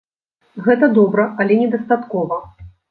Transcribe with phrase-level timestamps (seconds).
[0.69, 2.45] Гэта добра, але недастаткова!